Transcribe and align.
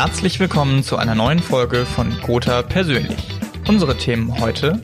Herzlich 0.00 0.38
willkommen 0.38 0.84
zu 0.84 0.96
einer 0.96 1.16
neuen 1.16 1.40
Folge 1.40 1.84
von 1.84 2.16
Gotha 2.20 2.62
Persönlich. 2.62 3.18
Unsere 3.66 3.96
Themen 3.96 4.40
heute. 4.40 4.80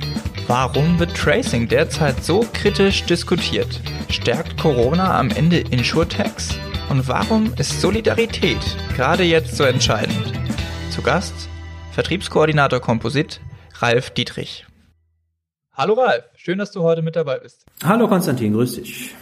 Warum 0.48 0.98
wird 0.98 1.16
Tracing 1.16 1.68
derzeit 1.68 2.24
so 2.24 2.44
kritisch 2.52 3.04
diskutiert? 3.04 3.80
Stärkt 4.10 4.58
Corona 4.58 5.16
am 5.16 5.30
Ende 5.30 5.60
Insurtechs? 5.60 6.58
Und 6.90 7.06
warum 7.06 7.54
ist 7.54 7.80
Solidarität 7.80 8.58
gerade 8.96 9.22
jetzt 9.22 9.56
so 9.56 9.62
entscheidend? 9.62 10.32
Zu 10.90 11.00
Gast 11.00 11.48
Vertriebskoordinator 11.92 12.80
Komposit 12.80 13.40
Ralf 13.74 14.10
Dietrich. 14.10 14.66
Hallo 15.74 15.94
Ralf, 15.94 16.24
schön, 16.34 16.58
dass 16.58 16.72
du 16.72 16.82
heute 16.82 17.02
mit 17.02 17.14
dabei 17.14 17.38
bist. 17.38 17.64
Hallo 17.84 18.08
Konstantin, 18.08 18.52
grüß 18.52 18.82
dich. 18.82 19.14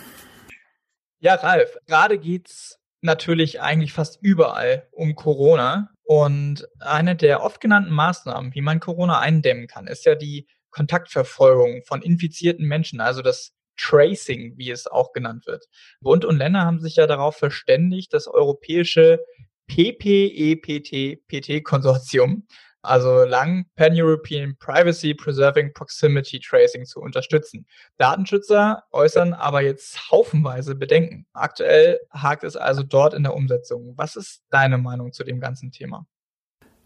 Ja, 1.20 1.34
Ralf, 1.34 1.76
gerade 1.86 2.18
geht's 2.18 2.78
natürlich 3.02 3.60
eigentlich 3.60 3.92
fast 3.92 4.18
überall 4.22 4.88
um 4.92 5.14
Corona. 5.14 5.90
Und 6.04 6.66
eine 6.80 7.14
der 7.16 7.42
oft 7.42 7.60
genannten 7.60 7.92
Maßnahmen, 7.92 8.54
wie 8.54 8.62
man 8.62 8.80
Corona 8.80 9.20
eindämmen 9.20 9.66
kann, 9.66 9.86
ist 9.86 10.04
ja 10.04 10.14
die 10.14 10.46
Kontaktverfolgung 10.70 11.82
von 11.84 12.02
infizierten 12.02 12.66
Menschen, 12.66 13.00
also 13.00 13.22
das 13.22 13.52
Tracing, 13.78 14.56
wie 14.56 14.70
es 14.70 14.86
auch 14.86 15.12
genannt 15.12 15.46
wird. 15.46 15.66
Bund 16.00 16.24
und 16.24 16.38
Länder 16.38 16.62
haben 16.62 16.80
sich 16.80 16.96
ja 16.96 17.06
darauf 17.06 17.36
verständigt, 17.36 18.12
das 18.12 18.26
europäische 18.26 19.20
PPEPT-PT-Konsortium 19.68 22.46
also 22.82 23.24
lang 23.24 23.66
Pan-European 23.76 24.56
Privacy 24.58 25.14
Preserving 25.14 25.72
Proximity 25.72 26.40
Tracing 26.40 26.84
zu 26.84 27.00
unterstützen. 27.00 27.66
Datenschützer 27.96 28.84
äußern 28.90 29.34
aber 29.34 29.62
jetzt 29.62 30.10
haufenweise 30.10 30.74
Bedenken. 30.74 31.26
Aktuell 31.32 32.00
hakt 32.10 32.44
es 32.44 32.56
also 32.56 32.82
dort 32.82 33.14
in 33.14 33.22
der 33.22 33.34
Umsetzung. 33.34 33.94
Was 33.96 34.16
ist 34.16 34.42
deine 34.50 34.78
Meinung 34.78 35.12
zu 35.12 35.24
dem 35.24 35.40
ganzen 35.40 35.70
Thema? 35.70 36.06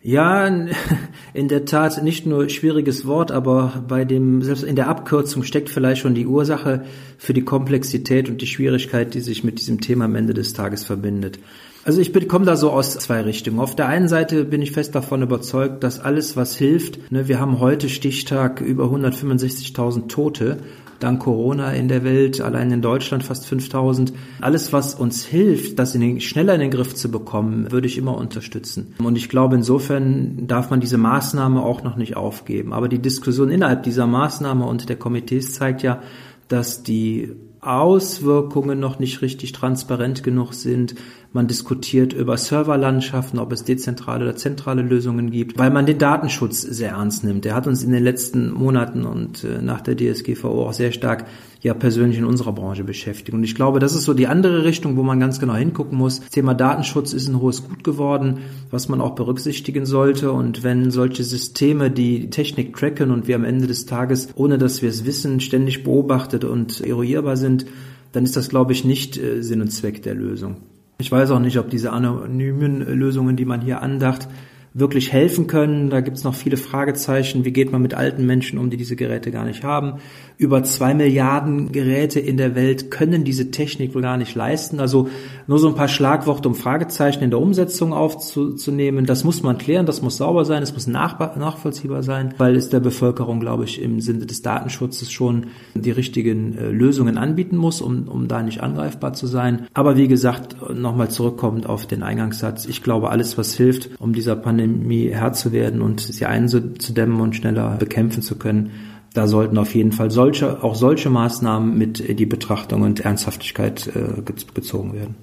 Ja, 0.03 0.47
in 1.35 1.49
der 1.49 1.65
Tat 1.65 2.03
nicht 2.03 2.27
nur 2.27 2.49
schwieriges 2.49 3.07
Wort, 3.07 3.33
aber 3.33 3.85
bei 3.89 4.05
dem, 4.05 4.43
selbst 4.43 4.63
in 4.63 4.77
der 4.77 4.89
Abkürzung 4.89 5.43
steckt 5.43 5.69
vielleicht 5.69 6.03
schon 6.03 6.15
die 6.15 6.27
Ursache 6.27 6.85
für 7.19 7.35
die 7.35 7.45
Komplexität 7.45 8.29
und 8.29 8.41
die 8.41 8.47
Schwierigkeit, 8.47 9.15
die 9.15 9.21
sich 9.21 9.43
mit 9.43 9.59
diesem 9.59 9.81
Thema 9.81 10.05
am 10.05 10.15
Ende 10.15 10.35
des 10.35 10.53
Tages 10.53 10.85
verbindet. 10.85 11.41
Also 11.87 12.01
ich 12.01 12.13
komme 12.27 12.45
da 12.45 12.57
so 12.57 12.73
aus 12.73 12.99
zwei 12.99 13.21
Richtungen. 13.21 13.61
Auf 13.61 13.77
der 13.77 13.87
einen 13.87 14.09
Seite 14.09 14.45
bin 14.45 14.61
ich 14.61 14.73
fest 14.73 14.97
davon 14.97 15.23
überzeugt, 15.23 15.85
dass 15.85 16.01
alles, 16.01 16.37
was 16.37 16.57
hilft, 16.57 17.13
ne, 17.13 17.29
wir 17.29 17.39
haben 17.39 17.61
heute 17.61 17.89
Stichtag 17.89 18.61
über 18.61 18.87
165.000 18.87 20.09
Tote 20.09 20.59
dank 20.99 21.23
Corona 21.23 21.75
in 21.75 21.87
der 21.87 22.03
Welt, 22.03 22.41
allein 22.41 22.73
in 22.73 22.83
Deutschland 22.83 23.23
fast 23.23 23.47
5000. 23.47 24.13
Alles, 24.41 24.73
was 24.73 24.97
uns 24.97 25.25
hilft, 25.25 25.79
das 25.79 25.95
in 25.95 26.01
den, 26.01 26.21
schneller 26.21 26.55
in 26.55 26.61
den 26.61 26.71
Griff 26.73 26.97
zu 26.97 27.09
bekommen, 27.09 27.71
würde 27.71 27.87
ich 27.87 27.99
immer 27.99 28.17
unterstützen. 28.17 28.95
Und 28.99 29.17
ich 29.17 29.29
glaube, 29.29 29.55
insofern 29.55 30.49
darf 30.49 30.71
man 30.71 30.81
diese 30.81 30.99
Maßnahme 30.99 31.63
auch 31.63 31.85
noch 31.85 31.95
nicht 31.95 32.17
aufgeben. 32.17 32.73
Aber 32.73 32.89
die 32.89 32.99
Diskussion 32.99 33.49
innerhalb 33.49 33.85
dieser 33.85 34.09
Maßnahme 34.09 34.67
und 34.67 34.89
der 34.89 34.97
Komitees 34.97 35.53
zeigt 35.53 35.85
ja, 35.85 36.01
dass 36.49 36.83
die 36.83 37.31
Auswirkungen 37.67 38.79
noch 38.79 39.01
nicht 39.01 39.23
richtig 39.23 39.51
transparent 39.53 40.23
genug 40.23 40.55
sind. 40.55 40.95
Man 41.37 41.49
diskutiert 41.49 42.15
über 42.15 42.39
Serverlandschaften, 42.39 43.39
ob 43.39 43.53
es 43.53 43.63
dezentrale 43.63 44.25
oder 44.25 44.37
zentrale 44.37 44.81
Lösungen 44.81 45.31
gibt, 45.31 45.59
weil 45.59 45.71
man 45.71 45.85
den 45.85 45.99
Datenschutz 45.99 46.63
sehr 46.63 46.93
ernst 46.93 47.25
nimmt. 47.25 47.45
Der 47.45 47.55
hat 47.55 47.67
uns 47.67 47.85
in 47.85 47.93
den 47.93 48.03
letzten 48.03 48.51
Monaten 48.51 49.05
und 49.05 49.45
äh, 49.45 49.61
nach 49.61 49.83
der 49.83 49.99
DSGVO 49.99 50.67
auch 50.67 50.73
sehr 50.73 50.93
stark 50.93 51.27
ja 51.61 51.75
persönlich 51.75 52.17
in 52.17 52.25
unserer 52.25 52.55
Branche 52.55 52.85
beschäftigt. 52.85 53.35
Und 53.35 53.45
ich 53.45 53.55
glaube, 53.55 53.81
das 53.81 53.95
ist 53.95 54.05
so 54.05 54.15
die 54.15 54.29
andere 54.29 54.65
Richtung, 54.65 54.97
wo 54.97 55.03
man 55.03 55.21
ganz 55.21 55.39
genau 55.39 55.53
hingucken 55.53 55.99
muss. 55.99 56.21
Das 56.21 56.31
Thema 56.31 56.55
Datenschutz 56.55 57.13
ist 57.13 57.29
ein 57.29 57.39
hohes 57.39 57.69
Gut 57.69 57.85
geworden, 57.85 58.39
was 58.71 58.89
man 58.89 59.03
auch 59.03 59.15
berücksichtigen 59.15 59.85
sollte. 59.85 60.33
Und 60.33 60.65
wenn 60.65 60.91
solche 60.91 61.23
Systeme 61.23 61.91
die 61.91 62.31
Technik 62.31 62.75
tracken 62.75 63.11
und 63.11 63.29
wir 63.29 63.37
am 63.37 63.45
Ende 63.45 63.67
des 63.67 63.85
Tages, 63.85 64.31
ohne 64.37 64.57
dass 64.57 64.81
wir 64.81 64.89
es 64.89 65.05
wissen, 65.05 65.41
ständig 65.41 65.85
beobachtet 65.85 66.45
und 66.45 66.81
eruierbar 66.81 67.37
sind, 67.37 67.67
dann 68.13 68.25
ist 68.25 68.37
das, 68.37 68.49
glaube 68.49 68.73
ich, 68.73 68.87
nicht 68.87 69.19
äh, 69.19 69.43
Sinn 69.43 69.61
und 69.61 69.69
Zweck 69.69 70.03
der 70.03 70.15
Lösung. 70.15 70.63
Ich 70.99 71.13
weiß 71.13 71.31
auch 71.31 71.41
nicht, 71.41 71.59
ob 71.59 71.69
diese 71.69 71.93
anonymen 71.93 72.81
Lösungen, 72.81 73.37
die 73.37 73.45
man 73.45 73.61
hier 73.61 73.83
andacht, 73.83 74.29
wirklich 74.73 75.13
helfen 75.13 75.47
können. 75.47 75.91
Da 75.91 76.01
gibt 76.01 76.17
es 76.17 76.25
noch 76.25 76.35
viele 76.35 76.57
Fragezeichen. 76.57 77.45
Wie 77.45 77.53
geht 77.53 77.71
man 77.71 77.83
mit 77.83 77.95
alten 77.95 78.25
Menschen 78.25 78.59
um, 78.59 78.71
die 78.71 78.77
diese 78.77 78.97
Geräte 78.97 79.31
gar 79.31 79.45
nicht 79.45 79.63
haben? 79.63 80.01
Über 80.39 80.63
zwei 80.65 80.93
Milliarden 80.93 81.73
Geräte 81.73 82.21
in 82.21 82.37
der 82.37 82.55
Welt 82.55 82.91
können 82.91 83.25
diese 83.25 83.51
Technik 83.51 83.95
wohl 83.95 84.03
gar 84.03 84.19
nicht 84.19 84.35
leisten. 84.35 84.81
Also 84.81 85.09
nur 85.47 85.59
so 85.59 85.69
ein 85.69 85.75
paar 85.75 85.89
Schlagworte, 85.89 86.47
um 86.47 86.55
Fragezeichen 86.55 87.25
in 87.25 87.31
der 87.31 87.41
Umsetzung 87.41 87.95
aufzunehmen. 87.95 89.07
Das 89.07 89.25
muss 89.25 89.43
man 89.43 89.57
klären, 89.57 89.87
das 89.87 90.03
muss 90.03 90.19
sauber 90.19 90.45
sein, 90.45 90.63
es 90.63 90.75
muss 90.75 90.87
nachvollziehbar 90.87 92.03
sein, 92.03 92.35
weil 92.37 92.55
es 92.55 92.69
der 92.69 92.81
Bevölkerung, 92.81 93.41
glaube 93.41 93.65
ich, 93.65 93.81
im 93.81 94.01
Sinne 94.01 94.27
des 94.27 94.43
Datenschutzes 94.43 95.11
schon 95.11 95.47
die 95.75 95.91
richtigen 95.91 96.59
äh, 96.59 96.71
Lösungen 96.71 97.17
anbieten 97.17 97.57
muss, 97.57 97.81
um, 97.81 98.07
um 98.07 98.29
da 98.29 98.43
nicht 98.43 98.61
angreifbar 98.61 99.15
zu 99.15 99.27
sein. 99.27 99.67
Aber 99.73 99.97
wie 99.97 100.09
gesagt, 100.09 100.57
nochmal 100.75 101.09
zurückkommend 101.09 101.67
auf 101.67 101.87
den 101.87 102.03
Eingangssatz, 102.03 102.67
ich 102.67 102.83
glaube, 102.83 103.09
alles, 103.09 103.39
was 103.39 103.55
hilft, 103.55 103.89
um 103.99 104.13
dieser 104.13 104.37
Pandemie 104.37 105.09
Herr 105.09 105.33
zu 105.33 105.53
werden 105.53 105.81
und 105.81 106.01
sie 106.01 106.27
einzudämmen 106.27 107.21
und 107.21 107.37
schneller 107.37 107.77
bekämpfen 107.79 108.21
zu 108.21 108.37
können. 108.37 108.71
Da 109.17 109.27
sollten 109.27 109.57
auf 109.57 109.75
jeden 109.75 109.93
Fall 109.93 110.11
solche, 110.11 110.63
auch 110.63 110.75
solche 110.75 111.09
Maßnahmen 111.09 111.79
mit 111.79 112.01
in 112.01 112.19
die 112.19 112.27
Betrachtung 112.27 112.83
und 112.83 113.01
Ernsthaftigkeit 113.01 113.87
äh, 113.87 114.21
gezogen 114.21 114.93
werden. 114.93 115.17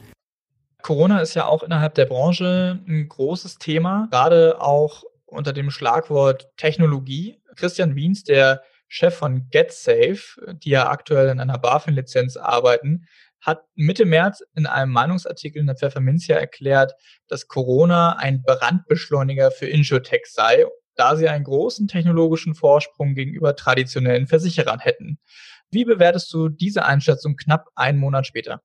Corona 0.81 1.19
ist 1.19 1.35
ja 1.35 1.45
auch 1.45 1.61
innerhalb 1.61 1.93
der 1.93 2.05
Branche 2.05 2.79
ein 2.87 3.07
großes 3.07 3.59
Thema, 3.59 4.07
gerade 4.09 4.59
auch 4.59 5.03
unter 5.27 5.53
dem 5.53 5.69
Schlagwort 5.69 6.49
Technologie. 6.57 7.39
Christian 7.55 7.95
Wiens, 7.95 8.23
der 8.23 8.63
Chef 8.87 9.13
von 9.13 9.47
GetSafe, 9.51 10.55
die 10.55 10.71
ja 10.71 10.89
aktuell 10.89 11.29
in 11.29 11.39
einer 11.39 11.59
BaFin-Lizenz 11.59 12.35
arbeiten, 12.35 13.05
hat 13.41 13.63
Mitte 13.75 14.05
März 14.05 14.43
in 14.55 14.65
einem 14.65 14.91
Meinungsartikel 14.91 15.59
in 15.59 15.67
der 15.67 15.75
Pfefferminzia 15.75 16.35
erklärt, 16.37 16.95
dass 17.27 17.47
Corona 17.47 18.17
ein 18.17 18.41
Brandbeschleuniger 18.41 19.51
für 19.51 19.67
Insurtech 19.67 20.25
sei, 20.25 20.65
da 20.95 21.15
sie 21.15 21.27
einen 21.27 21.43
großen 21.43 21.87
technologischen 21.87 22.55
Vorsprung 22.55 23.15
gegenüber 23.15 23.55
traditionellen 23.55 24.27
Versicherern 24.27 24.79
hätten. 24.79 25.19
Wie 25.71 25.85
bewertest 25.85 26.31
du 26.33 26.49
diese 26.49 26.85
Einschätzung 26.85 27.35
knapp 27.35 27.69
einen 27.75 27.99
Monat 27.99 28.27
später? 28.27 28.61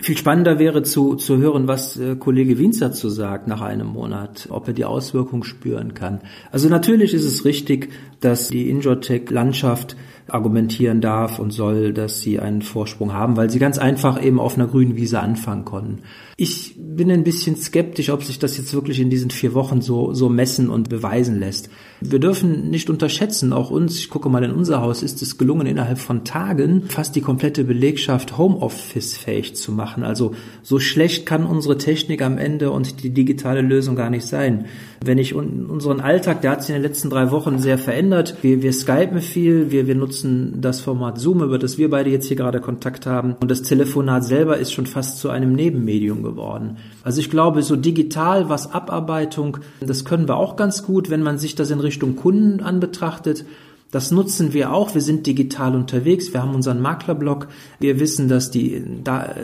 Viel 0.00 0.18
spannender 0.18 0.58
wäre 0.58 0.82
zu, 0.82 1.14
zu 1.14 1.38
hören, 1.38 1.68
was 1.68 1.96
äh, 1.96 2.16
Kollege 2.16 2.58
Wienz 2.58 2.80
dazu 2.80 3.08
sagt 3.08 3.46
nach 3.46 3.60
einem 3.60 3.86
Monat, 3.86 4.48
ob 4.50 4.66
er 4.66 4.74
die 4.74 4.84
Auswirkung 4.84 5.44
spüren 5.44 5.94
kann. 5.94 6.20
Also 6.50 6.68
natürlich 6.68 7.14
ist 7.14 7.24
es 7.24 7.44
richtig, 7.44 7.92
dass 8.20 8.48
die 8.48 8.70
Injotech-Landschaft 8.70 9.96
argumentieren 10.26 11.00
darf 11.00 11.38
und 11.38 11.50
soll, 11.50 11.92
dass 11.92 12.20
sie 12.20 12.40
einen 12.40 12.62
Vorsprung 12.62 13.12
haben, 13.12 13.36
weil 13.36 13.50
sie 13.50 13.58
ganz 13.58 13.78
einfach 13.78 14.22
eben 14.22 14.40
auf 14.40 14.56
einer 14.56 14.66
grünen 14.66 14.96
Wiese 14.96 15.20
anfangen 15.20 15.64
konnten. 15.64 15.98
Ich 16.36 16.74
bin 16.76 17.10
ein 17.10 17.22
bisschen 17.22 17.56
skeptisch, 17.56 18.10
ob 18.10 18.24
sich 18.24 18.38
das 18.38 18.56
jetzt 18.56 18.74
wirklich 18.74 18.98
in 19.00 19.10
diesen 19.10 19.30
vier 19.30 19.54
Wochen 19.54 19.82
so, 19.82 20.14
so 20.14 20.28
messen 20.28 20.70
und 20.70 20.88
beweisen 20.88 21.38
lässt. 21.38 21.68
Wir 22.00 22.18
dürfen 22.18 22.70
nicht 22.70 22.90
unterschätzen, 22.90 23.52
auch 23.52 23.70
uns, 23.70 23.98
ich 23.98 24.10
gucke 24.10 24.28
mal 24.28 24.42
in 24.42 24.50
unser 24.50 24.80
Haus, 24.80 25.02
ist 25.02 25.22
es 25.22 25.38
gelungen, 25.38 25.66
innerhalb 25.66 25.98
von 25.98 26.24
Tagen 26.24 26.84
fast 26.88 27.14
die 27.14 27.20
komplette 27.20 27.64
Belegschaft 27.64 28.36
Homeoffice 28.36 29.16
fähig 29.16 29.54
zu 29.54 29.72
machen. 29.72 30.02
Also 30.02 30.34
so 30.62 30.80
schlecht 30.80 31.26
kann 31.26 31.46
unsere 31.46 31.78
Technik 31.78 32.22
am 32.22 32.38
Ende 32.38 32.70
und 32.70 33.02
die 33.04 33.10
digitale 33.10 33.60
Lösung 33.60 33.94
gar 33.94 34.10
nicht 34.10 34.26
sein. 34.26 34.66
Wenn 35.06 35.18
ich 35.18 35.34
unseren 35.34 36.00
Alltag, 36.00 36.40
der 36.40 36.52
hat 36.52 36.62
sich 36.62 36.74
in 36.74 36.80
den 36.80 36.90
letzten 36.90 37.10
drei 37.10 37.30
Wochen 37.30 37.58
sehr 37.58 37.76
verändert. 37.76 38.36
Wir, 38.40 38.62
wir 38.62 38.72
skypen 38.72 39.20
viel, 39.20 39.70
wir, 39.70 39.86
wir 39.86 39.94
nutzen 39.94 40.62
das 40.62 40.80
Format 40.80 41.18
Zoom, 41.18 41.42
über 41.42 41.58
das 41.58 41.76
wir 41.76 41.90
beide 41.90 42.08
jetzt 42.08 42.26
hier 42.26 42.38
gerade 42.38 42.60
Kontakt 42.60 43.04
haben. 43.04 43.36
Und 43.40 43.50
das 43.50 43.62
Telefonat 43.62 44.24
selber 44.24 44.56
ist 44.56 44.72
schon 44.72 44.86
fast 44.86 45.18
zu 45.18 45.28
einem 45.28 45.52
Nebenmedium 45.52 46.22
geworden. 46.22 46.78
Also 47.02 47.20
ich 47.20 47.28
glaube, 47.28 47.62
so 47.62 47.76
digital 47.76 48.48
was 48.48 48.72
Abarbeitung, 48.72 49.58
das 49.80 50.06
können 50.06 50.26
wir 50.26 50.36
auch 50.36 50.56
ganz 50.56 50.82
gut, 50.84 51.10
wenn 51.10 51.22
man 51.22 51.36
sich 51.36 51.54
das 51.54 51.70
in 51.70 51.80
Richtung 51.80 52.16
Kunden 52.16 52.60
anbetrachtet. 52.62 53.44
Das 53.94 54.10
nutzen 54.10 54.52
wir 54.52 54.72
auch. 54.72 54.96
Wir 54.96 55.00
sind 55.00 55.24
digital 55.24 55.76
unterwegs. 55.76 56.32
Wir 56.32 56.42
haben 56.42 56.56
unseren 56.56 56.80
Maklerblog. 56.80 57.46
Wir 57.78 58.00
wissen, 58.00 58.26
dass 58.26 58.50
die 58.50 58.82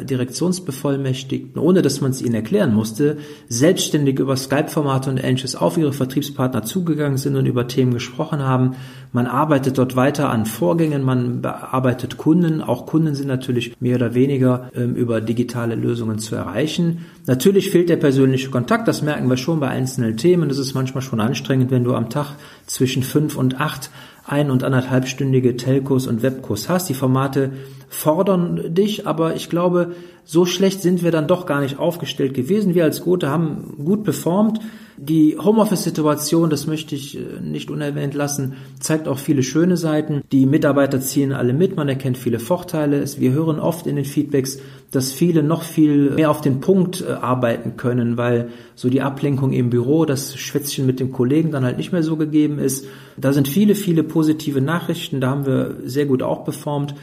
Direktionsbevollmächtigten, 0.02 1.62
ohne 1.62 1.82
dass 1.82 2.00
man 2.00 2.10
es 2.10 2.20
ihnen 2.20 2.34
erklären 2.34 2.74
musste, 2.74 3.18
selbstständig 3.48 4.18
über 4.18 4.34
Skype-Formate 4.34 5.08
und 5.08 5.22
ähnliches 5.22 5.54
auf 5.54 5.78
ihre 5.78 5.92
Vertriebspartner 5.92 6.64
zugegangen 6.64 7.16
sind 7.16 7.36
und 7.36 7.46
über 7.46 7.68
Themen 7.68 7.94
gesprochen 7.94 8.40
haben. 8.40 8.74
Man 9.12 9.28
arbeitet 9.28 9.78
dort 9.78 9.94
weiter 9.94 10.30
an 10.30 10.46
Vorgängen. 10.46 11.04
Man 11.04 11.42
bearbeitet 11.42 12.16
Kunden. 12.16 12.60
Auch 12.60 12.86
Kunden 12.86 13.14
sind 13.14 13.28
natürlich 13.28 13.80
mehr 13.80 13.94
oder 13.94 14.14
weniger 14.14 14.68
ähm, 14.74 14.96
über 14.96 15.20
digitale 15.20 15.76
Lösungen 15.76 16.18
zu 16.18 16.34
erreichen. 16.34 17.06
Natürlich 17.26 17.70
fehlt 17.70 17.88
der 17.88 17.98
persönliche 17.98 18.50
Kontakt. 18.50 18.88
Das 18.88 19.00
merken 19.00 19.30
wir 19.30 19.36
schon 19.36 19.60
bei 19.60 19.68
einzelnen 19.68 20.16
Themen. 20.16 20.48
Das 20.48 20.58
ist 20.58 20.74
manchmal 20.74 21.02
schon 21.02 21.20
anstrengend, 21.20 21.70
wenn 21.70 21.84
du 21.84 21.94
am 21.94 22.10
Tag 22.10 22.34
zwischen 22.66 23.04
fünf 23.04 23.36
und 23.36 23.60
acht 23.60 23.90
ein- 24.30 24.50
und 24.50 24.62
anderthalbstündige 24.62 25.56
Telcos 25.56 26.06
und 26.06 26.22
Webkurs 26.22 26.68
hast. 26.68 26.88
Die 26.88 26.94
Formate 26.94 27.52
fordern 27.88 28.72
dich, 28.72 29.06
aber 29.06 29.34
ich 29.34 29.50
glaube, 29.50 29.92
so 30.24 30.44
schlecht 30.44 30.82
sind 30.82 31.02
wir 31.02 31.10
dann 31.10 31.26
doch 31.26 31.46
gar 31.46 31.60
nicht 31.60 31.78
aufgestellt 31.78 32.34
gewesen. 32.34 32.74
Wir 32.74 32.84
als 32.84 33.02
Gute 33.02 33.30
haben 33.30 33.76
gut 33.84 34.04
performt. 34.04 34.60
Die 35.02 35.38
Homeoffice-Situation, 35.38 36.50
das 36.50 36.66
möchte 36.66 36.94
ich 36.94 37.16
äh, 37.16 37.40
nicht 37.42 37.70
unerwähnt 37.70 38.12
lassen, 38.12 38.56
zeigt 38.80 39.08
auch 39.08 39.18
viele 39.18 39.42
schöne 39.42 39.78
Seiten. 39.78 40.20
Die 40.30 40.44
Mitarbeiter 40.44 41.00
ziehen 41.00 41.32
alle 41.32 41.54
mit, 41.54 41.74
man 41.74 41.88
erkennt 41.88 42.18
viele 42.18 42.38
Vorteile. 42.38 43.02
Wir 43.18 43.32
hören 43.32 43.60
oft 43.60 43.86
in 43.86 43.96
den 43.96 44.04
Feedbacks, 44.04 44.58
dass 44.90 45.10
viele 45.10 45.42
noch 45.42 45.62
viel 45.62 46.10
mehr 46.10 46.30
auf 46.30 46.42
den 46.42 46.60
Punkt 46.60 47.00
äh, 47.00 47.12
arbeiten 47.12 47.78
können, 47.78 48.18
weil 48.18 48.50
so 48.74 48.90
die 48.90 49.00
Ablenkung 49.00 49.54
im 49.54 49.70
Büro, 49.70 50.04
das 50.04 50.36
Schwätzchen 50.36 50.84
mit 50.84 51.00
dem 51.00 51.12
Kollegen 51.12 51.50
dann 51.50 51.64
halt 51.64 51.78
nicht 51.78 51.92
mehr 51.92 52.02
so 52.02 52.16
gegeben 52.16 52.58
ist. 52.58 52.86
Da 53.16 53.32
sind 53.32 53.48
viele, 53.48 53.74
viele 53.74 54.02
positive 54.02 54.60
Nachrichten, 54.60 55.22
da 55.22 55.30
haben 55.30 55.46
wir 55.46 55.76
sehr 55.82 56.04
gut 56.04 56.22
auch 56.22 56.44
performt. 56.44 56.94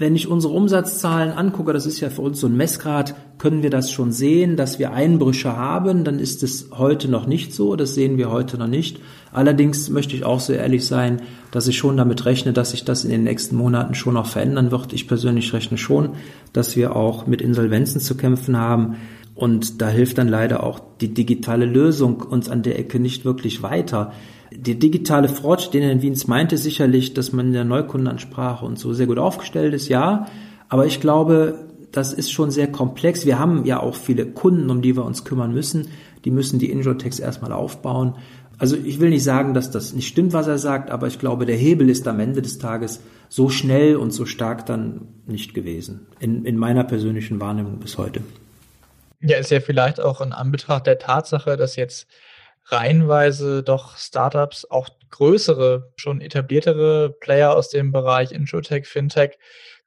Wenn 0.00 0.16
ich 0.16 0.28
unsere 0.28 0.54
Umsatzzahlen 0.54 1.30
angucke, 1.30 1.74
das 1.74 1.84
ist 1.84 2.00
ja 2.00 2.08
für 2.08 2.22
uns 2.22 2.40
so 2.40 2.46
ein 2.46 2.56
Messgrad, 2.56 3.14
können 3.36 3.62
wir 3.62 3.68
das 3.68 3.90
schon 3.90 4.12
sehen, 4.12 4.56
dass 4.56 4.78
wir 4.78 4.94
Einbrüche 4.94 5.54
haben, 5.54 6.04
dann 6.04 6.18
ist 6.18 6.42
es 6.42 6.70
heute 6.72 7.06
noch 7.10 7.26
nicht 7.26 7.52
so, 7.52 7.76
das 7.76 7.94
sehen 7.94 8.16
wir 8.16 8.30
heute 8.30 8.56
noch 8.56 8.66
nicht. 8.66 8.98
Allerdings 9.30 9.90
möchte 9.90 10.16
ich 10.16 10.24
auch 10.24 10.40
so 10.40 10.54
ehrlich 10.54 10.86
sein, 10.86 11.20
dass 11.50 11.68
ich 11.68 11.76
schon 11.76 11.98
damit 11.98 12.24
rechne, 12.24 12.54
dass 12.54 12.70
sich 12.70 12.86
das 12.86 13.04
in 13.04 13.10
den 13.10 13.24
nächsten 13.24 13.56
Monaten 13.56 13.94
schon 13.94 14.14
noch 14.14 14.24
verändern 14.24 14.70
wird. 14.70 14.94
Ich 14.94 15.06
persönlich 15.06 15.52
rechne 15.52 15.76
schon, 15.76 16.12
dass 16.54 16.76
wir 16.76 16.96
auch 16.96 17.26
mit 17.26 17.42
Insolvenzen 17.42 18.00
zu 18.00 18.16
kämpfen 18.16 18.56
haben. 18.56 18.96
Und 19.40 19.80
da 19.80 19.88
hilft 19.88 20.18
dann 20.18 20.28
leider 20.28 20.62
auch 20.62 20.80
die 21.00 21.14
digitale 21.14 21.64
Lösung 21.64 22.20
uns 22.20 22.50
an 22.50 22.62
der 22.62 22.78
Ecke 22.78 23.00
nicht 23.00 23.24
wirklich 23.24 23.62
weiter. 23.62 24.12
Die 24.52 24.78
digitale 24.78 25.30
Fortschritt, 25.30 25.72
den 25.72 25.82
Herr 25.82 26.02
Wiens 26.02 26.26
meinte 26.26 26.58
sicherlich, 26.58 27.14
dass 27.14 27.32
man 27.32 27.46
in 27.46 27.52
der 27.54 27.64
Neukundenansprache 27.64 28.66
und 28.66 28.78
so 28.78 28.92
sehr 28.92 29.06
gut 29.06 29.18
aufgestellt 29.18 29.72
ist, 29.72 29.88
ja. 29.88 30.26
Aber 30.68 30.84
ich 30.84 31.00
glaube, 31.00 31.64
das 31.90 32.12
ist 32.12 32.30
schon 32.30 32.50
sehr 32.50 32.70
komplex. 32.70 33.24
Wir 33.24 33.38
haben 33.38 33.64
ja 33.64 33.80
auch 33.80 33.94
viele 33.94 34.26
Kunden, 34.26 34.68
um 34.68 34.82
die 34.82 34.94
wir 34.94 35.06
uns 35.06 35.24
kümmern 35.24 35.54
müssen. 35.54 35.86
Die 36.26 36.30
müssen 36.30 36.58
die 36.58 36.70
Injotex 36.70 37.18
erstmal 37.18 37.52
aufbauen. 37.52 38.16
Also 38.58 38.76
ich 38.76 39.00
will 39.00 39.08
nicht 39.08 39.24
sagen, 39.24 39.54
dass 39.54 39.70
das 39.70 39.94
nicht 39.94 40.08
stimmt, 40.08 40.34
was 40.34 40.48
er 40.48 40.58
sagt, 40.58 40.90
aber 40.90 41.06
ich 41.06 41.18
glaube, 41.18 41.46
der 41.46 41.56
Hebel 41.56 41.88
ist 41.88 42.06
am 42.06 42.20
Ende 42.20 42.42
des 42.42 42.58
Tages 42.58 43.00
so 43.30 43.48
schnell 43.48 43.96
und 43.96 44.12
so 44.12 44.26
stark 44.26 44.66
dann 44.66 45.00
nicht 45.26 45.54
gewesen. 45.54 46.00
In, 46.18 46.44
in 46.44 46.58
meiner 46.58 46.84
persönlichen 46.84 47.40
Wahrnehmung 47.40 47.78
bis 47.78 47.96
heute. 47.96 48.20
Ja, 49.22 49.36
ist 49.36 49.50
ja 49.50 49.60
vielleicht 49.60 50.00
auch 50.00 50.20
in 50.22 50.32
Anbetracht 50.32 50.86
der 50.86 50.98
Tatsache, 50.98 51.56
dass 51.58 51.76
jetzt 51.76 52.06
reihenweise 52.66 53.62
doch 53.62 53.96
Startups, 53.98 54.64
auch 54.70 54.88
größere, 55.10 55.92
schon 55.96 56.20
etabliertere 56.22 57.10
Player 57.20 57.54
aus 57.54 57.68
dem 57.68 57.92
Bereich 57.92 58.32
Insurtech, 58.32 58.86
Fintech 58.86 59.38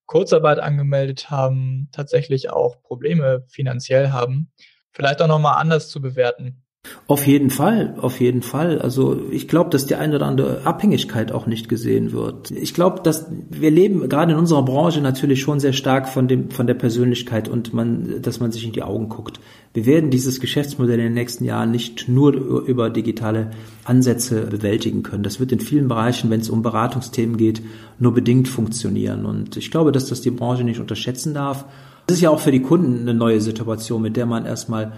Kurzarbeit 0.06 0.60
angemeldet 0.60 1.32
haben, 1.32 1.90
tatsächlich 1.92 2.52
auch 2.52 2.82
Probleme 2.84 3.46
finanziell 3.50 4.12
haben. 4.12 4.52
Vielleicht 4.92 5.22
auch 5.22 5.28
nochmal 5.28 5.60
anders 5.60 5.90
zu 5.90 6.02
bewerten. 6.02 6.63
Auf 7.08 7.28
jeden 7.28 7.50
Fall, 7.50 7.96
auf 8.02 8.20
jeden 8.20 8.42
Fall. 8.42 8.80
Also 8.80 9.22
ich 9.32 9.48
glaube, 9.48 9.70
dass 9.70 9.86
die 9.86 9.96
eine 9.96 10.16
oder 10.16 10.26
andere 10.26 10.66
Abhängigkeit 10.66 11.32
auch 11.32 11.48
nicht 11.48 11.70
gesehen 11.70 12.12
wird. 12.12 12.52
Ich 12.52 12.74
glaube, 12.74 13.02
dass 13.04 13.28
wir 13.50 13.72
leben 13.72 14.10
gerade 14.10 14.34
in 14.34 14.38
unserer 14.38 14.64
Branche 14.64 15.00
natürlich 15.00 15.42
schon 15.42 15.62
sehr 15.62 15.72
stark 15.72 16.10
von 16.10 16.28
dem 16.28 16.50
von 16.52 16.68
der 16.68 16.74
Persönlichkeit 16.74 17.48
und 17.48 17.74
man, 17.74 18.22
dass 18.22 18.42
man 18.42 18.52
sich 18.52 18.66
in 18.66 18.74
die 18.74 18.84
Augen 18.84 19.08
guckt. 19.08 19.40
Wir 19.74 19.86
werden 19.86 20.12
dieses 20.12 20.42
Geschäftsmodell 20.42 21.00
in 21.00 21.06
den 21.06 21.14
nächsten 21.14 21.46
Jahren 21.46 21.72
nicht 21.72 22.10
nur 22.10 22.34
über 22.34 22.90
digitale 22.90 23.52
Ansätze 23.86 24.42
bewältigen 24.48 25.04
können. 25.04 25.24
Das 25.24 25.40
wird 25.40 25.52
in 25.52 25.62
vielen 25.62 25.88
Bereichen, 25.88 26.30
wenn 26.30 26.42
es 26.42 26.50
um 26.50 26.62
Beratungsthemen 26.62 27.38
geht, 27.38 27.62
nur 27.98 28.14
bedingt 28.14 28.48
funktionieren. 28.50 29.26
Und 29.26 29.56
ich 29.56 29.72
glaube, 29.72 29.94
dass 29.94 30.08
das 30.08 30.22
die 30.22 30.32
Branche 30.32 30.64
nicht 30.64 30.80
unterschätzen 30.80 31.34
darf. 31.34 31.66
Es 32.08 32.16
ist 32.16 32.22
ja 32.22 32.30
auch 32.30 32.40
für 32.40 32.52
die 32.52 32.62
Kunden 32.62 33.02
eine 33.02 33.14
neue 33.14 33.40
Situation, 33.40 34.02
mit 34.02 34.18
der 34.18 34.26
man 34.26 34.46
erstmal 34.46 34.92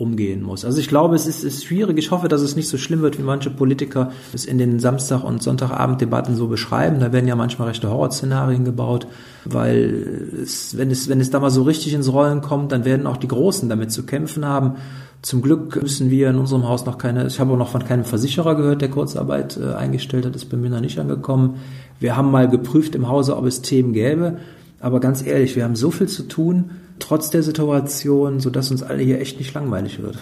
umgehen 0.00 0.42
muss. 0.42 0.64
Also 0.64 0.80
ich 0.80 0.88
glaube, 0.88 1.14
es 1.14 1.26
ist, 1.26 1.44
ist 1.44 1.64
schwierig. 1.64 1.98
Ich 1.98 2.10
hoffe, 2.10 2.28
dass 2.28 2.40
es 2.40 2.56
nicht 2.56 2.68
so 2.68 2.78
schlimm 2.78 3.02
wird, 3.02 3.18
wie 3.18 3.22
manche 3.22 3.50
Politiker 3.50 4.12
es 4.32 4.46
in 4.46 4.58
den 4.58 4.80
Samstag- 4.80 5.24
und 5.24 5.42
Sonntagabenddebatten 5.42 6.34
so 6.34 6.48
beschreiben. 6.48 7.00
Da 7.00 7.12
werden 7.12 7.28
ja 7.28 7.36
manchmal 7.36 7.68
rechte 7.68 7.90
Horrorszenarien 7.90 8.64
gebaut, 8.64 9.06
weil 9.44 10.32
es, 10.42 10.76
wenn 10.78 10.90
es, 10.90 11.08
wenn 11.08 11.20
es 11.20 11.30
da 11.30 11.40
mal 11.40 11.50
so 11.50 11.62
richtig 11.62 11.92
ins 11.92 12.12
Rollen 12.12 12.40
kommt, 12.40 12.72
dann 12.72 12.84
werden 12.84 13.06
auch 13.06 13.18
die 13.18 13.28
Großen 13.28 13.68
damit 13.68 13.92
zu 13.92 14.04
kämpfen 14.04 14.46
haben. 14.46 14.76
Zum 15.22 15.42
Glück 15.42 15.80
müssen 15.82 16.10
wir 16.10 16.30
in 16.30 16.36
unserem 16.36 16.66
Haus 16.66 16.86
noch 16.86 16.96
keine, 16.96 17.26
ich 17.26 17.38
habe 17.38 17.52
auch 17.52 17.58
noch 17.58 17.68
von 17.68 17.84
keinem 17.84 18.04
Versicherer 18.04 18.54
gehört, 18.54 18.80
der 18.80 18.88
Kurzarbeit 18.88 19.58
äh, 19.58 19.74
eingestellt 19.74 20.24
hat, 20.24 20.34
ist 20.34 20.46
bei 20.46 20.56
mir 20.56 20.70
noch 20.70 20.80
nicht 20.80 20.98
angekommen. 20.98 21.56
Wir 21.98 22.16
haben 22.16 22.30
mal 22.30 22.48
geprüft 22.48 22.94
im 22.94 23.08
Hause, 23.08 23.36
ob 23.36 23.44
es 23.44 23.60
Themen 23.60 23.92
gäbe. 23.92 24.38
Aber 24.80 24.98
ganz 25.00 25.24
ehrlich, 25.24 25.56
wir 25.56 25.64
haben 25.64 25.76
so 25.76 25.90
viel 25.90 26.08
zu 26.08 26.24
tun, 26.24 26.70
trotz 26.98 27.30
der 27.30 27.42
Situation, 27.42 28.40
sodass 28.40 28.70
uns 28.70 28.82
alle 28.82 29.02
hier 29.02 29.20
echt 29.20 29.38
nicht 29.38 29.52
langweilig 29.54 30.02
wird. 30.02 30.18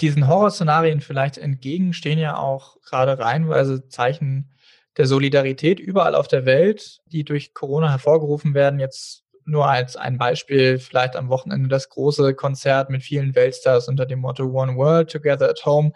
Diesen 0.00 0.28
Horrorszenarien 0.28 1.00
vielleicht 1.00 1.38
entgegen 1.38 1.92
stehen 1.92 2.18
ja 2.18 2.36
auch 2.36 2.76
gerade 2.82 3.18
reihenweise 3.18 3.88
Zeichen 3.88 4.50
der 4.96 5.06
Solidarität 5.06 5.78
überall 5.78 6.14
auf 6.14 6.28
der 6.28 6.44
Welt, 6.46 7.00
die 7.06 7.24
durch 7.24 7.54
Corona 7.54 7.90
hervorgerufen 7.90 8.54
werden. 8.54 8.80
Jetzt 8.80 9.22
nur 9.44 9.68
als 9.68 9.96
ein 9.96 10.18
Beispiel, 10.18 10.78
vielleicht 10.78 11.16
am 11.16 11.28
Wochenende 11.28 11.68
das 11.68 11.88
große 11.88 12.34
Konzert 12.34 12.90
mit 12.90 13.02
vielen 13.02 13.34
Weltstars 13.34 13.88
unter 13.88 14.04
dem 14.04 14.18
Motto 14.20 14.44
One 14.44 14.76
World 14.76 15.10
Together 15.10 15.48
at 15.48 15.64
Home. 15.64 15.92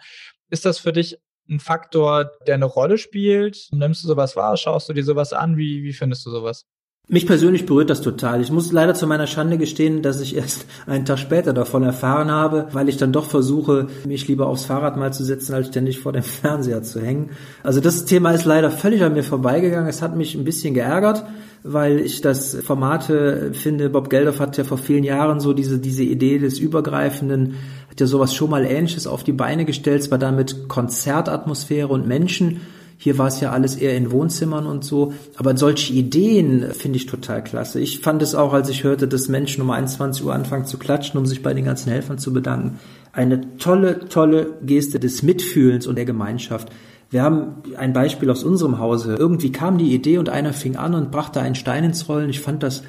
Ist 0.49 0.65
das 0.65 0.79
für 0.79 0.93
dich 0.93 1.19
ein 1.49 1.59
Faktor, 1.59 2.31
der 2.47 2.55
eine 2.55 2.65
Rolle 2.65 2.97
spielt? 2.97 3.67
Nimmst 3.71 4.03
du 4.03 4.07
sowas 4.07 4.35
wahr? 4.35 4.55
Schaust 4.55 4.87
du 4.87 4.93
dir 4.93 5.03
sowas 5.03 5.33
an? 5.33 5.57
Wie, 5.57 5.83
wie 5.83 5.93
findest 5.93 6.25
du 6.25 6.29
sowas? 6.29 6.65
Mich 7.13 7.27
persönlich 7.27 7.65
berührt 7.65 7.89
das 7.89 7.99
total. 7.99 8.39
Ich 8.39 8.53
muss 8.53 8.71
leider 8.71 8.93
zu 8.93 9.05
meiner 9.05 9.27
Schande 9.27 9.57
gestehen, 9.57 10.01
dass 10.01 10.21
ich 10.21 10.33
erst 10.33 10.65
einen 10.87 11.03
Tag 11.03 11.19
später 11.19 11.51
davon 11.51 11.83
erfahren 11.83 12.31
habe, 12.31 12.67
weil 12.71 12.87
ich 12.87 12.95
dann 12.95 13.11
doch 13.11 13.25
versuche, 13.25 13.87
mich 14.07 14.29
lieber 14.29 14.47
aufs 14.47 14.63
Fahrrad 14.63 14.95
mal 14.95 15.11
zu 15.11 15.25
setzen, 15.25 15.53
als 15.53 15.67
ständig 15.67 15.99
vor 15.99 16.13
dem 16.13 16.23
Fernseher 16.41 16.83
zu 16.83 17.01
hängen. 17.01 17.31
Also 17.63 17.81
das 17.81 18.05
Thema 18.05 18.31
ist 18.31 18.45
leider 18.45 18.71
völlig 18.71 19.03
an 19.03 19.11
mir 19.11 19.23
vorbeigegangen. 19.23 19.89
Es 19.89 20.01
hat 20.01 20.15
mich 20.15 20.35
ein 20.35 20.45
bisschen 20.45 20.73
geärgert, 20.73 21.25
weil 21.63 21.99
ich 21.99 22.21
das 22.21 22.55
Formate 22.63 23.51
finde, 23.55 23.89
Bob 23.89 24.09
Geldof 24.09 24.39
hat 24.39 24.55
ja 24.55 24.63
vor 24.63 24.77
vielen 24.77 25.03
Jahren 25.03 25.41
so 25.41 25.51
diese, 25.51 25.79
diese 25.79 26.03
Idee 26.03 26.39
des 26.39 26.59
Übergreifenden, 26.59 27.55
hat 27.89 27.99
ja 27.99 28.07
sowas 28.07 28.33
schon 28.33 28.49
mal 28.49 28.63
Ähnliches 28.63 29.05
auf 29.05 29.25
die 29.25 29.33
Beine 29.33 29.65
gestellt, 29.65 30.01
zwar 30.01 30.17
damit 30.17 30.69
Konzertatmosphäre 30.69 31.89
und 31.89 32.07
Menschen, 32.07 32.61
hier 33.03 33.17
war 33.17 33.29
es 33.29 33.39
ja 33.39 33.51
alles 33.51 33.77
eher 33.77 33.97
in 33.97 34.11
Wohnzimmern 34.11 34.67
und 34.67 34.83
so. 34.83 35.11
Aber 35.35 35.57
solche 35.57 35.91
Ideen 35.91 36.71
finde 36.71 36.97
ich 36.97 37.07
total 37.07 37.43
klasse. 37.43 37.79
Ich 37.79 37.99
fand 37.99 38.21
es 38.21 38.35
auch, 38.35 38.53
als 38.53 38.69
ich 38.69 38.83
hörte, 38.83 39.07
dass 39.07 39.27
Menschen 39.27 39.63
um 39.63 39.71
21 39.71 40.23
Uhr 40.23 40.35
anfangen 40.35 40.65
zu 40.65 40.77
klatschen, 40.77 41.19
um 41.19 41.25
sich 41.25 41.41
bei 41.41 41.55
den 41.55 41.65
ganzen 41.65 41.91
Helfern 41.91 42.19
zu 42.19 42.31
bedanken. 42.31 42.79
Eine 43.11 43.57
tolle, 43.57 44.07
tolle 44.07 44.53
Geste 44.61 44.99
des 44.99 45.23
Mitfühlens 45.23 45.87
und 45.87 45.95
der 45.95 46.05
Gemeinschaft. 46.05 46.69
Wir 47.09 47.23
haben 47.23 47.63
ein 47.75 47.91
Beispiel 47.91 48.29
aus 48.29 48.43
unserem 48.43 48.77
Hause. 48.77 49.15
Irgendwie 49.17 49.51
kam 49.51 49.79
die 49.79 49.95
Idee 49.95 50.19
und 50.19 50.29
einer 50.29 50.53
fing 50.53 50.75
an 50.75 50.93
und 50.93 51.09
brachte 51.09 51.41
einen 51.41 51.55
Stein 51.55 51.83
ins 51.83 52.07
Rollen. 52.07 52.29
Ich 52.29 52.39
fand 52.39 52.61
das 52.61 52.83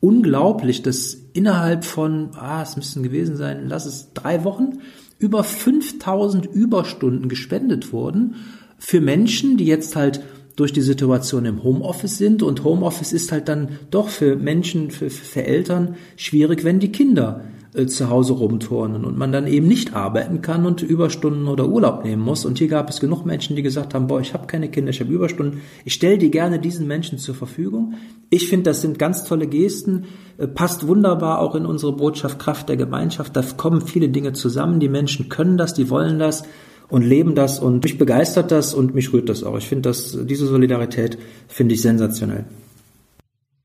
unglaublich, 0.00 0.80
dass 0.80 1.18
innerhalb 1.34 1.84
von, 1.84 2.30
ah, 2.34 2.62
es 2.62 2.76
müssten 2.76 3.02
gewesen 3.02 3.36
sein, 3.36 3.66
lass 3.68 3.84
es 3.84 4.14
drei 4.14 4.42
Wochen, 4.42 4.78
über 5.18 5.44
5000 5.44 6.46
Überstunden 6.46 7.28
gespendet 7.28 7.92
wurden 7.92 8.36
für 8.80 9.00
Menschen, 9.00 9.56
die 9.58 9.66
jetzt 9.66 9.94
halt 9.94 10.20
durch 10.56 10.72
die 10.72 10.80
Situation 10.80 11.44
im 11.44 11.62
Homeoffice 11.62 12.18
sind 12.18 12.42
und 12.42 12.64
Homeoffice 12.64 13.12
ist 13.12 13.30
halt 13.30 13.48
dann 13.48 13.78
doch 13.90 14.08
für 14.08 14.36
Menschen, 14.36 14.90
für, 14.90 15.08
für 15.08 15.44
Eltern 15.44 15.94
schwierig, 16.16 16.64
wenn 16.64 16.80
die 16.80 16.90
Kinder 16.90 17.44
äh, 17.74 17.86
zu 17.86 18.10
Hause 18.10 18.32
rumturnen 18.32 19.04
und 19.04 19.16
man 19.16 19.32
dann 19.32 19.46
eben 19.46 19.68
nicht 19.68 19.94
arbeiten 19.94 20.42
kann 20.42 20.66
und 20.66 20.82
Überstunden 20.82 21.46
oder 21.46 21.68
Urlaub 21.68 22.04
nehmen 22.04 22.22
muss. 22.22 22.44
Und 22.44 22.58
hier 22.58 22.68
gab 22.68 22.90
es 22.90 23.00
genug 23.00 23.24
Menschen, 23.24 23.54
die 23.54 23.62
gesagt 23.62 23.94
haben, 23.94 24.06
boah, 24.06 24.20
ich 24.20 24.34
habe 24.34 24.46
keine 24.46 24.70
Kinder, 24.70 24.90
ich 24.90 25.00
habe 25.00 25.12
Überstunden. 25.12 25.60
Ich 25.84 25.94
stelle 25.94 26.18
die 26.18 26.30
gerne 26.30 26.58
diesen 26.58 26.86
Menschen 26.86 27.18
zur 27.18 27.34
Verfügung. 27.34 27.94
Ich 28.28 28.48
finde, 28.48 28.70
das 28.70 28.80
sind 28.80 28.98
ganz 28.98 29.24
tolle 29.24 29.46
Gesten, 29.46 30.06
äh, 30.38 30.48
passt 30.48 30.86
wunderbar 30.86 31.38
auch 31.38 31.54
in 31.54 31.64
unsere 31.64 31.92
Botschaft 31.92 32.38
Kraft 32.38 32.68
der 32.70 32.76
Gemeinschaft. 32.76 33.36
Da 33.36 33.42
kommen 33.56 33.82
viele 33.82 34.08
Dinge 34.08 34.32
zusammen. 34.32 34.80
Die 34.80 34.88
Menschen 34.88 35.28
können 35.28 35.58
das, 35.58 35.74
die 35.74 35.90
wollen 35.90 36.18
das 36.18 36.44
und 36.90 37.02
leben 37.02 37.34
das 37.34 37.58
und 37.58 37.82
mich 37.84 37.96
begeistert 37.98 38.50
das 38.50 38.74
und 38.74 38.94
mich 38.94 39.12
rührt 39.12 39.28
das 39.28 39.42
auch. 39.44 39.56
Ich 39.56 39.68
finde 39.68 39.88
das, 39.88 40.18
diese 40.26 40.46
Solidarität 40.46 41.18
finde 41.48 41.74
ich 41.74 41.82
sensationell. 41.82 42.44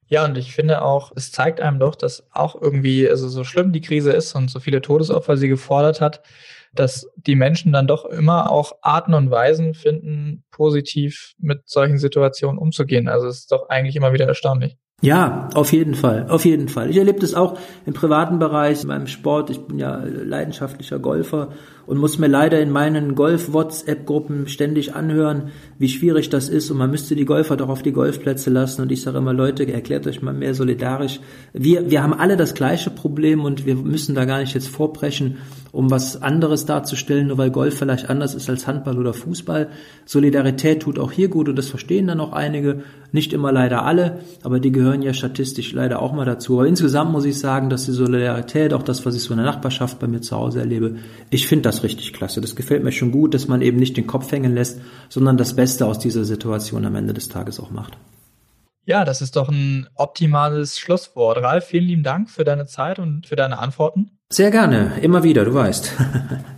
Ja, 0.08 0.24
und 0.24 0.38
ich 0.38 0.54
finde 0.54 0.84
auch, 0.84 1.12
es 1.16 1.32
zeigt 1.32 1.60
einem 1.60 1.80
doch, 1.80 1.96
dass 1.96 2.28
auch 2.32 2.62
irgendwie, 2.62 3.10
also 3.10 3.28
so 3.28 3.44
schlimm 3.44 3.74
die 3.74 3.82
Krise 3.82 4.12
ist 4.12 4.36
und 4.36 4.52
so 4.52 4.60
viele 4.60 4.82
Todesopfer 4.82 5.36
sie 5.36 5.48
gefordert 5.48 6.00
hat, 6.00 6.22
dass 6.74 7.10
die 7.16 7.36
Menschen 7.36 7.72
dann 7.72 7.88
doch 7.88 8.06
immer 8.06 8.52
auch 8.52 8.74
Arten 8.82 9.16
und 9.16 9.32
Weisen 9.32 9.74
finden, 9.74 10.44
positiv 10.52 11.34
mit 11.40 11.62
solchen 11.66 11.98
Situationen 11.98 12.60
umzugehen. 12.60 13.08
Also 13.08 13.28
es 13.28 13.40
ist 13.40 13.52
doch 13.52 13.70
eigentlich 13.70 13.96
immer 13.96 14.14
wieder 14.14 14.28
erstaunlich. 14.28 14.78
Ja, 15.02 15.50
auf 15.54 15.74
jeden 15.74 15.94
Fall, 15.94 16.28
auf 16.30 16.46
jeden 16.46 16.70
Fall. 16.70 16.90
Ich 16.90 16.98
erlebe 16.98 17.20
das 17.20 17.36
auch 17.36 17.60
im 17.86 17.94
privaten 17.94 18.40
Bereich, 18.40 18.82
in 18.82 18.88
meinem 18.88 19.08
Sport. 19.08 19.50
Ich 19.50 19.60
bin 19.60 19.78
ja 19.78 20.02
leidenschaftlicher 20.04 21.00
Golfer 21.00 21.50
und 21.86 21.98
muss 21.98 22.18
mir 22.18 22.28
leider 22.28 22.60
in 22.62 22.72
meinen 22.72 23.14
Golf-WhatsApp-Gruppen 23.14 24.48
ständig 24.48 24.96
anhören, 24.96 25.52
wie 25.78 25.90
schwierig 25.90 26.30
das 26.30 26.50
ist 26.50 26.72
und 26.72 26.78
man 26.78 26.90
müsste 26.90 27.16
die 27.16 27.26
Golfer 27.26 27.58
doch 27.58 27.70
auf 27.70 27.84
die 27.84 27.92
Golfplätze 27.92 28.50
lassen 28.50 28.82
und 28.82 28.92
ich 28.92 29.02
sage 29.02 29.18
immer, 29.18 29.34
Leute, 29.34 29.72
erklärt 29.72 30.08
euch 30.08 30.22
mal 30.22 30.34
mehr 30.34 30.56
solidarisch. 30.56 31.20
Wir, 31.54 31.92
wir 31.92 32.02
haben 32.02 32.14
alle 32.14 32.38
das 32.38 32.54
gleiche 32.54 32.90
Problem 32.90 33.42
und 33.44 33.66
wir 33.66 33.76
müssen 33.76 34.16
da 34.16 34.26
gar 34.26 34.40
nicht 34.40 34.56
jetzt 34.56 34.70
vorbrechen, 34.70 35.38
um 35.76 35.92
was 35.92 36.22
anderes 36.22 36.66
darzustellen, 36.66 37.28
nur 37.28 37.38
weil 37.38 37.52
Golf 37.52 37.78
vielleicht 37.78 38.10
anders 38.10 38.34
ist 38.34 38.50
als 38.50 38.66
Handball 38.66 38.98
oder 38.98 39.14
Fußball. 39.14 39.68
Solidarität 40.06 40.82
tut 40.82 40.98
auch 40.98 41.12
hier 41.12 41.28
gut 41.28 41.50
und 41.50 41.58
das 41.58 41.68
verstehen 41.68 42.08
dann 42.08 42.22
auch 42.22 42.32
einige, 42.32 42.84
nicht 43.12 43.34
immer 43.34 43.52
leider 43.52 43.84
alle, 43.84 44.20
aber 44.42 44.60
die 44.60 44.72
gehören 44.72 45.02
ja 45.02 45.14
statistisch 45.14 45.74
leider 45.74 46.02
auch 46.02 46.14
mal 46.14 46.26
dazu. 46.26 46.60
Aber 46.60 46.68
insgesamt 46.68 47.12
muss 47.12 47.26
ich 47.26 47.38
sagen, 47.38 47.70
dass 47.70 47.86
die 47.86 47.92
Solidarität, 47.92 48.74
auch 48.74 48.84
das, 48.84 49.06
was 49.06 49.16
ich 49.16 49.24
so 49.24 49.34
in 49.34 49.38
der 49.38 49.46
Nachbarschaft 49.46 50.00
bei 50.00 50.08
mir 50.08 50.22
zu 50.22 50.38
Hause 50.38 50.60
erlebe, 50.60 50.96
ich 51.30 51.48
finde 51.48 51.64
das 51.64 51.84
richtig 51.84 52.14
klasse. 52.14 52.40
Das 52.40 52.56
gefällt 52.56 52.84
mir 52.84 52.94
schon 52.94 53.12
gut, 53.12 53.34
dass 53.34 53.50
man 53.50 53.62
eben 53.62 53.78
nicht 53.78 53.98
den 53.98 54.08
Kopf 54.08 54.32
hängen 54.32 54.56
lässt, 54.56 54.80
sondern 55.10 55.36
das 55.36 55.56
Beste 55.56 55.86
aus 55.86 56.00
dieser 56.00 56.24
Situation 56.24 56.86
am 56.86 56.96
Ende 56.96 57.14
des 57.14 57.28
Tages 57.28 57.60
auch 57.60 57.72
macht. 57.72 57.98
Ja, 58.86 59.04
das 59.04 59.22
ist 59.22 59.36
doch 59.36 59.50
ein 59.50 59.88
optimales 59.96 60.80
Schlusswort. 60.80 61.40
Ralf, 61.40 61.66
vielen 61.66 61.86
lieben 61.86 62.04
Dank 62.04 62.30
für 62.30 62.44
deine 62.44 62.68
Zeit 62.68 63.00
und 63.00 63.26
für 63.28 63.36
deine 63.36 63.58
Antworten. 63.58 64.15
Sehr 64.30 64.52
gerne, 64.52 64.94
immer 65.02 65.24
wieder, 65.24 65.46
du 65.46 65.54
weißt. 65.54 65.94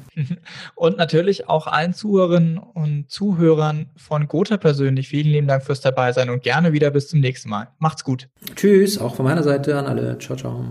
und 0.76 0.98
natürlich 0.98 1.48
auch 1.50 1.68
allen 1.68 1.94
Zuhörerinnen 1.94 2.58
und 2.58 3.12
Zuhörern 3.12 3.88
von 3.98 4.28
Gotha 4.28 4.58
persönlich 4.58 5.10
vielen 5.10 5.32
lieben 5.32 5.48
Dank 5.48 5.64
fürs 5.64 5.82
Dabeisein 5.82 6.30
und 6.30 6.44
gerne 6.44 6.74
wieder 6.74 6.92
bis 6.92 7.10
zum 7.10 7.20
nächsten 7.20 7.50
Mal. 7.50 7.68
Macht's 7.80 8.04
gut. 8.04 8.30
Tschüss, 8.56 8.98
auch 9.00 9.16
von 9.16 9.26
meiner 9.26 9.44
Seite 9.44 9.78
an 9.78 9.86
alle. 9.86 10.18
Ciao, 10.18 10.38
ciao. 10.38 10.66